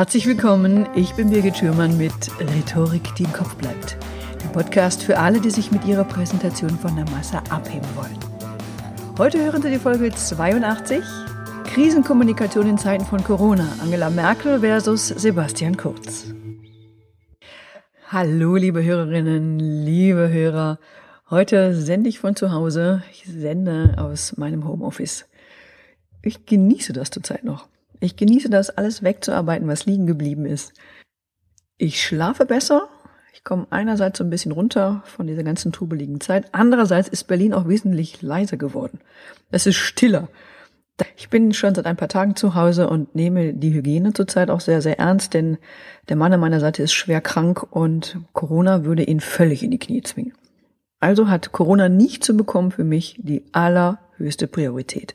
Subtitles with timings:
[0.00, 3.98] Herzlich willkommen, ich bin Birgit Schürmann mit Rhetorik, die im Kopf bleibt.
[4.42, 8.18] Der Podcast für alle, die sich mit ihrer Präsentation von der Masse abheben wollen.
[9.18, 11.04] Heute hören Sie die Folge 82,
[11.64, 16.32] Krisenkommunikation in Zeiten von Corona, Angela Merkel versus Sebastian Kurz.
[18.08, 20.78] Hallo, liebe Hörerinnen, liebe Hörer.
[21.28, 25.26] Heute sende ich von zu Hause, ich sende aus meinem Homeoffice.
[26.22, 27.69] Ich genieße das zurzeit noch.
[28.00, 30.72] Ich genieße das, alles wegzuarbeiten, was liegen geblieben ist.
[31.76, 32.88] Ich schlafe besser.
[33.32, 36.46] Ich komme einerseits so ein bisschen runter von dieser ganzen trubeligen Zeit.
[36.52, 39.00] Andererseits ist Berlin auch wesentlich leiser geworden.
[39.50, 40.28] Es ist stiller.
[41.16, 44.60] Ich bin schon seit ein paar Tagen zu Hause und nehme die Hygiene zurzeit auch
[44.60, 45.56] sehr, sehr ernst, denn
[46.08, 49.78] der Mann an meiner Seite ist schwer krank und Corona würde ihn völlig in die
[49.78, 50.34] Knie zwingen.
[50.98, 55.14] Also hat Corona nicht zu bekommen für mich die allerhöchste Priorität.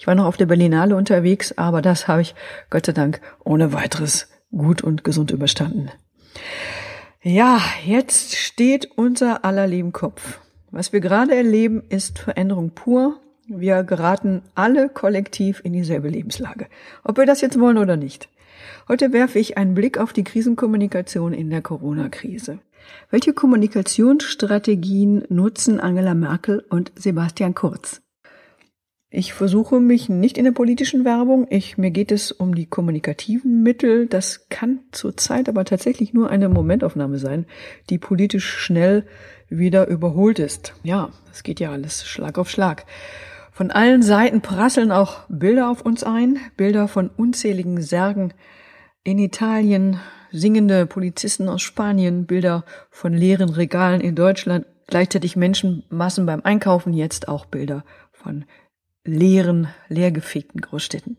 [0.00, 2.34] Ich war noch auf der Berlinale unterwegs, aber das habe ich
[2.70, 5.90] Gott sei Dank ohne weiteres gut und gesund überstanden.
[7.22, 10.40] Ja, jetzt steht unser aller Leben Kopf.
[10.70, 13.20] Was wir gerade erleben, ist Veränderung pur.
[13.46, 16.68] Wir geraten alle kollektiv in dieselbe Lebenslage.
[17.04, 18.30] Ob wir das jetzt wollen oder nicht.
[18.88, 22.60] Heute werfe ich einen Blick auf die Krisenkommunikation in der Corona-Krise.
[23.10, 28.00] Welche Kommunikationsstrategien nutzen Angela Merkel und Sebastian Kurz?
[29.12, 31.48] Ich versuche mich nicht in der politischen Werbung.
[31.50, 34.06] Ich, mir geht es um die kommunikativen Mittel.
[34.06, 37.46] Das kann zurzeit aber tatsächlich nur eine Momentaufnahme sein,
[37.90, 39.04] die politisch schnell
[39.48, 40.74] wieder überholt ist.
[40.84, 42.86] Ja, das geht ja alles Schlag auf Schlag.
[43.50, 46.38] Von allen Seiten prasseln auch Bilder auf uns ein.
[46.56, 48.32] Bilder von unzähligen Särgen
[49.02, 49.98] in Italien,
[50.30, 57.26] singende Polizisten aus Spanien, Bilder von leeren Regalen in Deutschland, gleichzeitig Menschenmassen beim Einkaufen, jetzt
[57.26, 58.44] auch Bilder von
[59.10, 61.16] leeren, leergefegten Großstädten.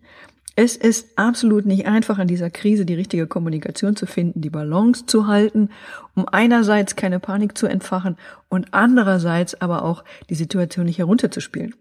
[0.56, 5.06] Es ist absolut nicht einfach, an dieser Krise die richtige Kommunikation zu finden, die Balance
[5.06, 5.70] zu halten,
[6.14, 8.18] um einerseits keine Panik zu entfachen
[8.50, 11.74] und andererseits aber auch die Situation nicht herunterzuspielen.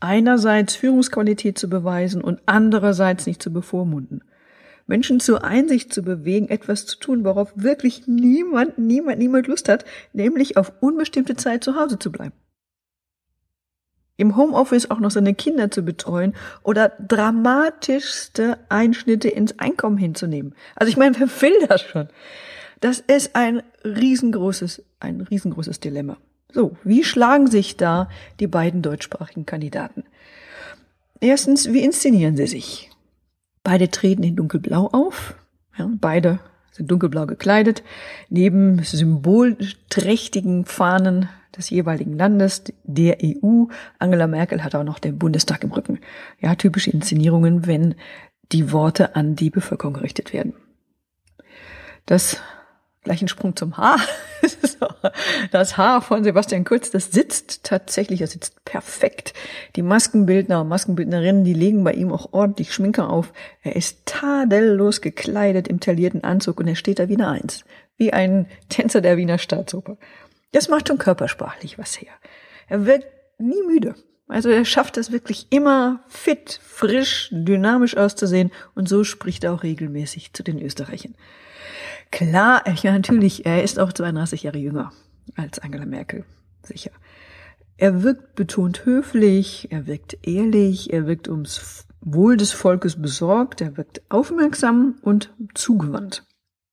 [0.00, 4.24] Einerseits Führungsqualität zu beweisen und andererseits nicht zu bevormunden.
[4.88, 9.84] Menschen zur Einsicht zu bewegen, etwas zu tun, worauf wirklich niemand, niemand, niemand Lust hat,
[10.12, 12.34] nämlich auf unbestimmte Zeit zu Hause zu bleiben
[14.22, 20.54] im Homeoffice auch noch seine Kinder zu betreuen oder dramatischste Einschnitte ins Einkommen hinzunehmen.
[20.76, 22.08] Also ich meine, wer will das schon?
[22.80, 26.16] Das ist ein riesengroßes, ein riesengroßes Dilemma.
[26.52, 28.08] So, wie schlagen sich da
[28.40, 30.04] die beiden deutschsprachigen Kandidaten?
[31.20, 32.90] Erstens, wie inszenieren sie sich?
[33.64, 35.34] Beide treten in dunkelblau auf.
[35.78, 36.40] Ja, beide
[36.72, 37.82] sind dunkelblau gekleidet.
[38.28, 43.66] Neben symbolträchtigen Fahnen des jeweiligen Landes, der EU.
[43.98, 46.00] Angela Merkel hat auch noch den Bundestag im Rücken.
[46.40, 47.94] Ja, typische Inszenierungen, wenn
[48.52, 50.54] die Worte an die Bevölkerung gerichtet werden.
[52.06, 52.40] Das
[53.04, 53.98] gleich ein Sprung zum Haar.
[55.50, 59.34] Das Haar von Sebastian Kurz, das sitzt tatsächlich, das sitzt perfekt.
[59.76, 63.32] Die Maskenbildner und Maskenbildnerinnen, die legen bei ihm auch ordentlich Schminke auf.
[63.62, 67.64] Er ist tadellos gekleidet im taillierten Anzug und er steht da wie eine Eins.
[67.96, 69.96] Wie ein Tänzer der Wiener Staatsoper.
[70.52, 72.12] Das macht schon körpersprachlich was her.
[72.68, 73.04] Er wird
[73.38, 73.94] nie müde.
[74.28, 79.62] Also er schafft es wirklich immer fit, frisch, dynamisch auszusehen und so spricht er auch
[79.62, 81.14] regelmäßig zu den Österreichern.
[82.10, 84.92] Klar, ja, natürlich, er ist auch 32 Jahre jünger
[85.36, 86.24] als Angela Merkel,
[86.62, 86.90] sicher.
[87.76, 93.76] Er wirkt betont höflich, er wirkt ehrlich, er wirkt ums Wohl des Volkes besorgt, er
[93.76, 96.24] wirkt aufmerksam und zugewandt.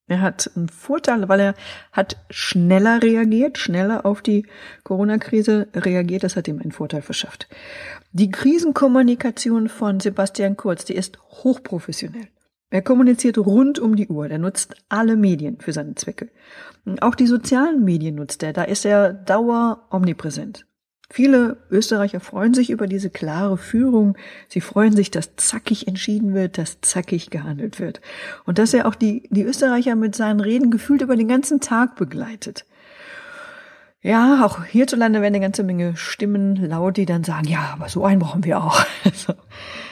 [0.09, 1.53] Er hat einen Vorteil, weil er
[1.91, 4.47] hat schneller reagiert, schneller auf die
[4.83, 6.23] Corona-Krise reagiert.
[6.23, 7.47] Das hat ihm einen Vorteil verschafft.
[8.11, 12.27] Die Krisenkommunikation von Sebastian Kurz, die ist hochprofessionell.
[12.71, 14.29] Er kommuniziert rund um die Uhr.
[14.29, 16.29] Er nutzt alle Medien für seine Zwecke.
[17.01, 18.53] Auch die sozialen Medien nutzt er.
[18.53, 20.65] Da ist er dauer omnipräsent.
[21.11, 24.15] Viele Österreicher freuen sich über diese klare Führung.
[24.47, 27.99] Sie freuen sich, dass zackig entschieden wird, dass zackig gehandelt wird.
[28.45, 31.95] Und dass er auch die, die Österreicher mit seinen Reden gefühlt über den ganzen Tag
[31.95, 32.65] begleitet.
[34.01, 38.05] Ja, auch hierzulande werden eine ganze Menge Stimmen laut, die dann sagen, ja, aber so
[38.05, 38.79] einen brauchen wir auch.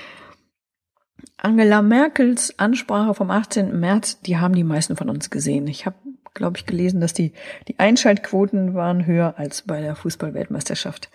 [1.37, 3.79] Angela Merkels Ansprache vom 18.
[3.79, 5.67] März, die haben die meisten von uns gesehen.
[5.67, 5.95] Ich habe
[6.37, 7.33] glaube ich, gelesen, dass die,
[7.67, 11.09] die Einschaltquoten waren höher als bei der Fußballweltmeisterschaft.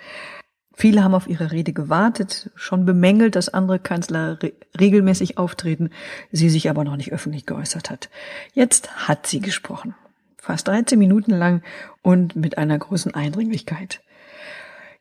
[0.75, 5.91] Viele haben auf ihre Rede gewartet, schon bemängelt, dass andere Kanzler re regelmäßig auftreten,
[6.33, 8.11] sie sich aber noch nicht öffentlich geäußert hat.
[8.55, 9.95] Jetzt hat sie gesprochen.
[10.39, 11.63] Fast 13 Minuten lang
[12.01, 14.01] und mit einer großen Eindringlichkeit.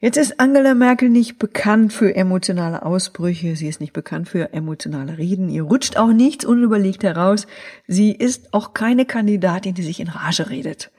[0.04, 5.20] Jetzt ist Angela Merkel nicht bekannt für emotionale Ausbrüche, sie ist nicht bekannt für emotionale
[5.20, 7.46] Reden, ihr rutscht auch nichts unüberlegt heraus,
[7.86, 10.90] sie ist auch keine Kandidatin, die sich in Rage redet.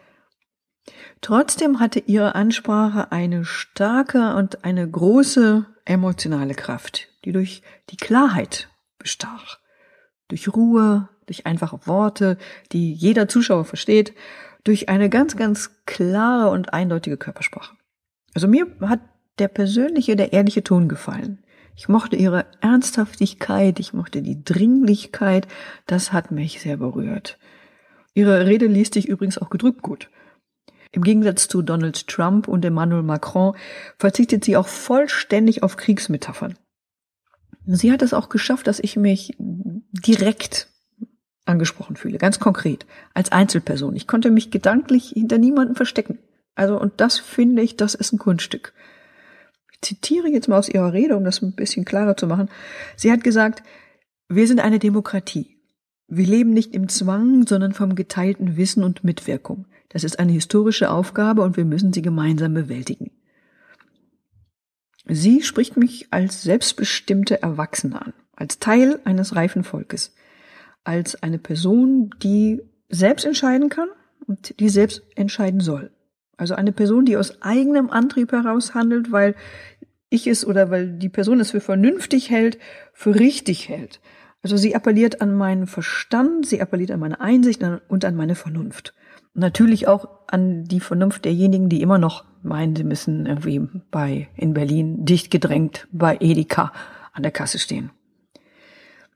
[1.21, 8.69] Trotzdem hatte ihre Ansprache eine starke und eine große emotionale Kraft, die durch die Klarheit
[8.99, 9.59] bestach,
[10.29, 12.39] durch Ruhe, durch einfache Worte,
[12.71, 14.15] die jeder Zuschauer versteht,
[14.63, 17.75] durch eine ganz, ganz klare und eindeutige Körpersprache.
[18.35, 19.01] Also mir hat
[19.39, 21.39] der persönliche, der ehrliche Ton gefallen.
[21.75, 25.49] Ich mochte ihre Ernsthaftigkeit, ich mochte die Dringlichkeit,
[25.87, 27.39] das hat mich sehr berührt.
[28.15, 30.11] Ihre Rede liest sich übrigens auch gedrückt gut.
[30.93, 33.57] Im Gegensatz zu Donald Trump und Emmanuel Macron
[33.99, 36.59] verzichtet sie auch vollständig auf Kriegsmetaphern.
[37.65, 40.69] Sie hat es auch geschafft, dass ich mich direkt
[41.47, 43.97] angesprochen fühle, ganz konkret, als Einzelperson.
[43.97, 46.19] Ich konnte mich gedanklich hinter niemanden verstecken.
[46.55, 48.73] Also, und das finde ich, das ist ein Kunststück.
[49.73, 52.49] Ich zitiere jetzt mal aus ihrer Rede, um das ein bisschen klarer zu machen.
[52.97, 53.63] Sie hat gesagt,
[54.29, 55.57] wir sind eine Demokratie.
[56.09, 59.67] Wir leben nicht im Zwang, sondern vom geteilten Wissen und Mitwirkung.
[59.89, 63.11] Das ist eine historische Aufgabe und wir müssen sie gemeinsam bewältigen.
[65.07, 70.15] Sie spricht mich als selbstbestimmte Erwachsene an, als Teil eines reifen Volkes,
[70.85, 73.89] als eine Person, die selbst entscheiden kann
[74.27, 75.91] und die selbst entscheiden soll.
[76.43, 79.37] Also eine Person, die aus eigenem Antrieb heraus handelt, weil
[80.11, 82.59] ich es oder weil die Person es für vernünftig hält,
[82.93, 84.01] für richtig hält.
[84.43, 88.93] Also sie appelliert an meinen Verstand, sie appelliert an meine Einsicht und an meine Vernunft.
[89.35, 93.61] Natürlich auch an die Vernunft derjenigen, die immer noch meinen, sie müssen irgendwie
[93.93, 96.73] bei, in Berlin dicht gedrängt bei Edeka
[97.13, 97.93] an der Kasse stehen.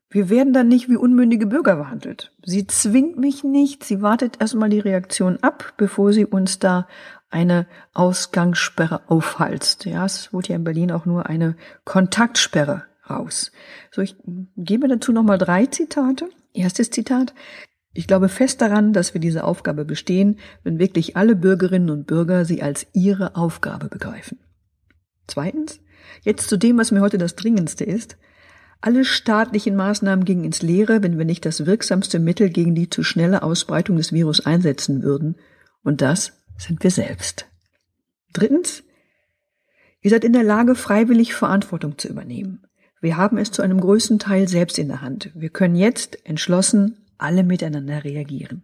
[0.08, 2.32] Wir werden dann nicht wie unmündige Bürger behandelt.
[2.44, 6.86] Sie zwingt mich nicht, sie wartet erstmal die Reaktion ab, bevor sie uns da
[7.30, 9.84] eine Ausgangssperre aufhalst.
[9.84, 13.52] Ja, es wurde ja in Berlin auch nur eine Kontaktsperre raus.
[13.90, 14.16] So, ich
[14.56, 16.28] gebe dazu nochmal drei Zitate.
[16.52, 17.34] Erstes Zitat.
[17.92, 22.44] Ich glaube fest daran, dass wir diese Aufgabe bestehen, wenn wirklich alle Bürgerinnen und Bürger
[22.44, 24.38] sie als ihre Aufgabe begreifen.
[25.26, 25.80] Zweitens.
[26.22, 28.16] Jetzt zu dem, was mir heute das Dringendste ist.
[28.80, 33.02] Alle staatlichen Maßnahmen gingen ins Leere, wenn wir nicht das wirksamste Mittel gegen die zu
[33.02, 35.36] schnelle Ausbreitung des Virus einsetzen würden.
[35.82, 37.46] Und das sind wir selbst.
[38.32, 38.82] Drittens,
[40.00, 42.66] ihr seid in der Lage, freiwillig Verantwortung zu übernehmen.
[43.00, 45.30] Wir haben es zu einem größten Teil selbst in der Hand.
[45.34, 48.62] Wir können jetzt entschlossen alle miteinander reagieren.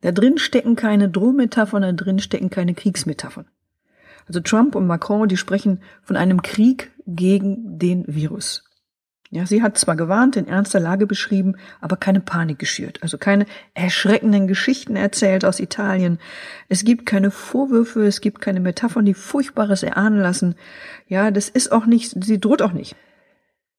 [0.00, 3.46] Da drin stecken keine Drohmetaphern, da drin stecken keine Kriegsmetaphern.
[4.26, 8.64] Also Trump und Macron, die sprechen von einem Krieg gegen den Virus.
[9.34, 13.46] Ja, sie hat zwar gewarnt, in ernster Lage beschrieben, aber keine Panik geschürt, also keine
[13.72, 16.18] erschreckenden Geschichten erzählt aus Italien.
[16.68, 20.54] Es gibt keine Vorwürfe, es gibt keine Metaphern, die Furchtbares erahnen lassen.
[21.08, 22.94] Ja, das ist auch nicht, sie droht auch nicht.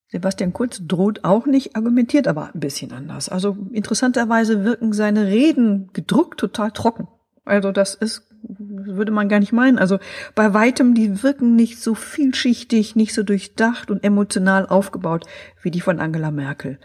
[0.08, 3.30] Sebastian Kurz droht auch nicht, argumentiert aber ein bisschen anders.
[3.30, 7.08] Also interessanterweise wirken seine Reden gedruckt total trocken.
[7.46, 9.78] Also das ist würde man gar nicht meinen.
[9.78, 10.00] Also
[10.36, 15.26] bei weitem, die wirken nicht so vielschichtig, nicht so durchdacht und emotional aufgebaut
[15.62, 16.80] wie die von Angela Merkel.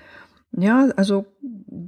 [0.53, 1.27] Ja, also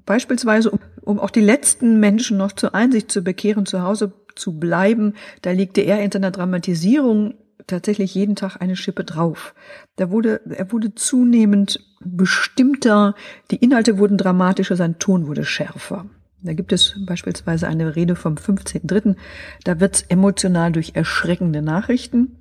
[0.06, 4.58] beispielsweise, um, um auch die letzten Menschen noch zur Einsicht zu bekehren, zu Hause zu
[4.58, 7.34] bleiben, da legte er in seiner Dramatisierung
[7.66, 9.54] tatsächlich jeden Tag eine Schippe drauf.
[9.96, 13.14] Da wurde, er wurde zunehmend bestimmter,
[13.50, 16.06] die Inhalte wurden dramatischer, sein Ton wurde schärfer.
[16.42, 19.16] Da gibt es beispielsweise eine Rede vom 15.3.
[19.64, 22.38] Da wird's emotional durch erschreckende Nachrichten.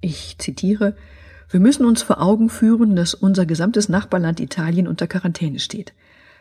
[0.00, 0.94] Ich zitiere,
[1.48, 5.94] wir müssen uns vor Augen führen, dass unser gesamtes Nachbarland Italien unter Quarantäne steht.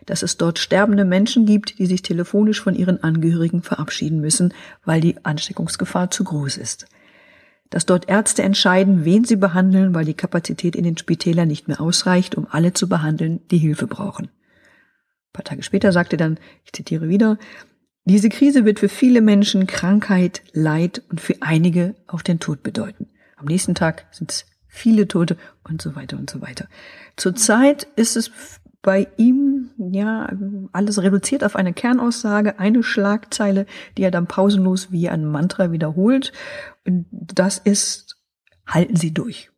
[0.05, 4.99] Dass es dort sterbende Menschen gibt, die sich telefonisch von ihren Angehörigen verabschieden müssen, weil
[4.99, 6.87] die Ansteckungsgefahr zu groß ist.
[7.69, 11.79] Dass dort Ärzte entscheiden, wen sie behandeln, weil die Kapazität in den Spitälern nicht mehr
[11.79, 14.29] ausreicht, um alle zu behandeln, die Hilfe brauchen
[15.33, 17.37] paar Tage später sagte dann, ich zitiere wieder,
[18.05, 23.07] diese Krise wird für viele Menschen Krankheit, Leid und für einige auch den Tod bedeuten.
[23.37, 26.67] Am nächsten Tag sind es viele Tote und so weiter und so weiter.
[27.15, 28.31] Zurzeit ist es
[28.81, 30.29] bei ihm ja
[30.73, 33.65] alles reduziert auf eine Kernaussage, eine Schlagzeile,
[33.97, 36.33] die er dann pausenlos wie ein Mantra wiederholt.
[36.85, 38.17] Und das ist,
[38.67, 39.52] halten Sie durch.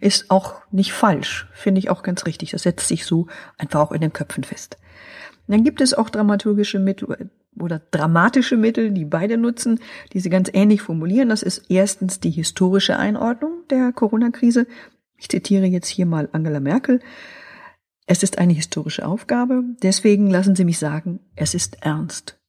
[0.00, 2.50] Ist auch nicht falsch, finde ich auch ganz richtig.
[2.50, 4.76] Das setzt sich so einfach auch in den Köpfen fest.
[5.48, 9.80] Dann gibt es auch dramaturgische Mittel oder dramatische Mittel, die beide nutzen,
[10.12, 11.30] die sie ganz ähnlich formulieren.
[11.30, 14.66] Das ist erstens die historische Einordnung der Corona-Krise.
[15.16, 17.00] Ich zitiere jetzt hier mal Angela Merkel.
[18.06, 22.40] Es ist eine historische Aufgabe, deswegen lassen Sie mich sagen, es ist ernst.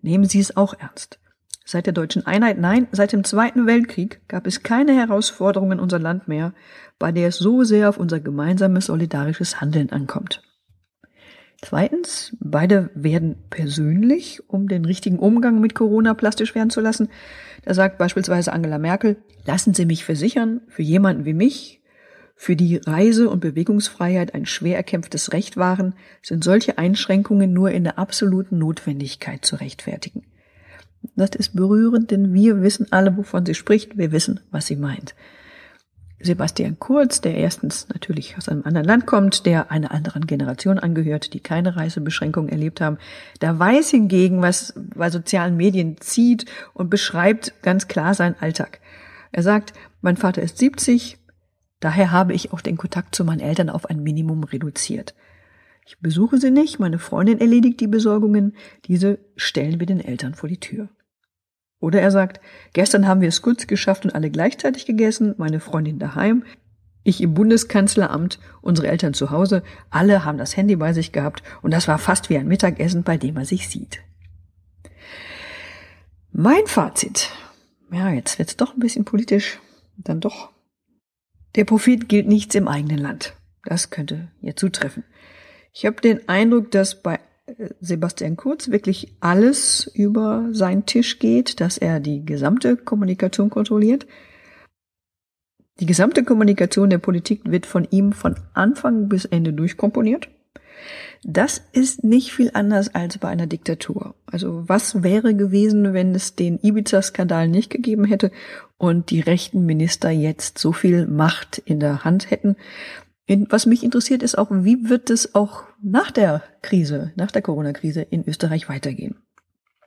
[0.00, 1.20] Nehmen Sie es auch ernst.
[1.66, 5.98] Seit der deutschen Einheit, nein, seit dem Zweiten Weltkrieg gab es keine Herausforderung in unser
[5.98, 6.52] Land mehr,
[6.98, 10.42] bei der es so sehr auf unser gemeinsames solidarisches Handeln ankommt.
[11.62, 17.08] Zweitens, beide werden persönlich, um den richtigen Umgang mit Corona plastisch werden zu lassen.
[17.64, 19.16] Da sagt beispielsweise Angela Merkel,
[19.46, 21.80] lassen Sie mich versichern, für jemanden wie mich,
[22.36, 27.84] für die Reise- und Bewegungsfreiheit ein schwer erkämpftes Recht waren, sind solche Einschränkungen nur in
[27.84, 30.26] der absoluten Notwendigkeit zu rechtfertigen.
[31.16, 33.96] Das ist berührend, denn wir wissen alle, wovon sie spricht.
[33.98, 35.14] Wir wissen, was sie meint.
[36.24, 41.34] Sebastian Kurz, der erstens natürlich aus einem anderen Land kommt, der einer anderen Generation angehört,
[41.34, 42.98] die keine Reisebeschränkungen erlebt haben,
[43.40, 48.80] da weiß hingegen, was bei sozialen Medien zieht und beschreibt ganz klar seinen Alltag.
[49.32, 51.18] Er sagt, mein Vater ist 70,
[51.80, 55.14] daher habe ich auch den Kontakt zu meinen Eltern auf ein Minimum reduziert.
[55.86, 60.48] Ich besuche sie nicht, meine Freundin erledigt die Besorgungen, diese stellen wir den Eltern vor
[60.48, 60.88] die Tür.
[61.78, 62.40] Oder er sagt,
[62.72, 66.44] gestern haben wir es kurz geschafft und alle gleichzeitig gegessen, meine Freundin daheim,
[67.02, 71.70] ich im Bundeskanzleramt, unsere Eltern zu Hause, alle haben das Handy bei sich gehabt und
[71.70, 74.00] das war fast wie ein Mittagessen, bei dem man sich sieht.
[76.32, 77.30] Mein Fazit.
[77.92, 79.60] Ja, jetzt wird's doch ein bisschen politisch.
[79.98, 80.50] Dann doch.
[81.54, 83.36] Der Prophet gilt nichts im eigenen Land.
[83.64, 85.04] Das könnte hier zutreffen.
[85.76, 91.60] Ich habe den Eindruck, dass bei äh, Sebastian Kurz wirklich alles über seinen Tisch geht,
[91.60, 94.06] dass er die gesamte Kommunikation kontrolliert.
[95.80, 100.28] Die gesamte Kommunikation der Politik wird von ihm von Anfang bis Ende durchkomponiert.
[101.24, 104.14] Das ist nicht viel anders als bei einer Diktatur.
[104.26, 108.30] Also was wäre gewesen, wenn es den Ibiza-Skandal nicht gegeben hätte
[108.76, 112.56] und die rechten Minister jetzt so viel Macht in der Hand hätten,
[113.26, 118.02] was mich interessiert ist auch, wie wird es auch nach der Krise, nach der Corona-Krise
[118.02, 119.16] in Österreich weitergehen?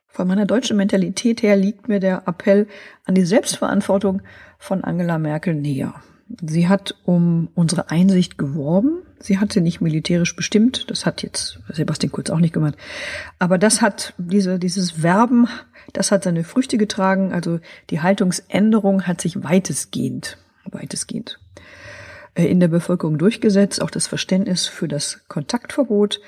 [0.08, 2.68] Von meiner deutschen Mentalität her liegt mir der Appell
[3.06, 4.24] an die Selbstverantwortung
[4.58, 5.94] von Angela Merkel näher.
[6.42, 9.04] Sie hat um unsere Einsicht geworben.
[9.20, 10.90] Sie hat sie nicht militärisch bestimmt.
[10.90, 12.76] Das hat jetzt Sebastian Kurz auch nicht gemacht.
[13.38, 15.48] Aber das hat diese, dieses Werben,
[15.94, 17.32] das hat seine Früchte getragen.
[17.32, 17.60] Also
[17.92, 21.40] die Haltungsänderung hat sich weitestgehend, weitestgehend
[22.46, 26.22] in der Bevölkerung durchgesetzt, auch das Verständnis für das Kontaktverbot.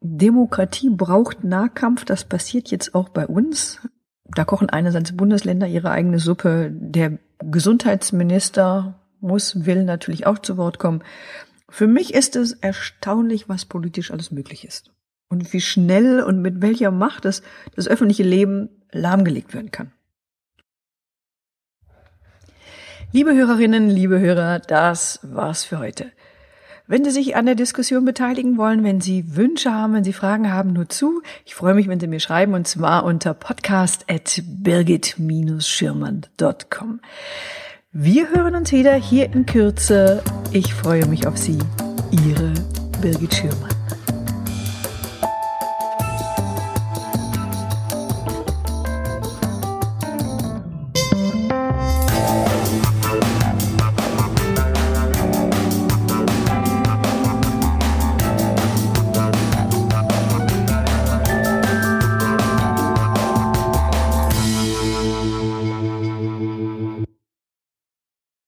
[0.00, 3.80] Demokratie braucht Nahkampf, das passiert jetzt auch bei uns.
[4.24, 6.70] Da kochen einerseits Bundesländer ihre eigene Suppe.
[6.72, 11.02] Der Gesundheitsminister muss, will natürlich auch zu Wort kommen.
[11.68, 14.90] Für mich ist es erstaunlich, was politisch alles möglich ist.
[15.28, 17.42] Und wie schnell und mit welcher Macht das,
[17.74, 19.92] das öffentliche Leben lahmgelegt werden kann.
[23.14, 26.10] Liebe Hörerinnen, liebe Hörer, das war's für heute.
[26.86, 30.50] Wenn Sie sich an der Diskussion beteiligen wollen, wenn Sie Wünsche haben, wenn Sie Fragen
[30.50, 31.20] haben, nur zu.
[31.44, 37.00] Ich freue mich, wenn Sie mir schreiben, und zwar unter podcast at birgit-schirmann.com.
[37.92, 40.22] Wir hören uns wieder hier in Kürze.
[40.50, 41.58] Ich freue mich auf Sie.
[42.10, 42.54] Ihre
[43.02, 43.71] Birgit Schirmann.